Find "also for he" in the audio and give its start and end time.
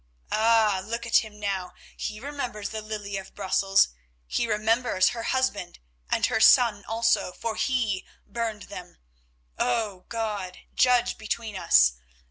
6.85-8.07